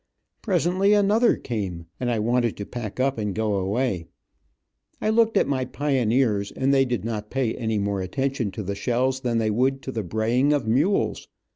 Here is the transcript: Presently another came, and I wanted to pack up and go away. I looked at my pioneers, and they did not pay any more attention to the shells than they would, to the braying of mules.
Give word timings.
Presently 0.41 0.93
another 0.93 1.35
came, 1.37 1.85
and 1.99 2.09
I 2.09 2.17
wanted 2.17 2.57
to 2.57 2.65
pack 2.65 2.99
up 2.99 3.19
and 3.19 3.35
go 3.35 3.57
away. 3.57 4.07
I 4.99 5.11
looked 5.11 5.37
at 5.37 5.45
my 5.47 5.63
pioneers, 5.63 6.51
and 6.51 6.73
they 6.73 6.85
did 6.85 7.05
not 7.05 7.29
pay 7.29 7.53
any 7.53 7.77
more 7.77 8.01
attention 8.01 8.49
to 8.53 8.63
the 8.63 8.73
shells 8.73 9.19
than 9.19 9.37
they 9.37 9.51
would, 9.51 9.83
to 9.83 9.91
the 9.91 10.01
braying 10.01 10.53
of 10.53 10.67
mules. 10.67 11.27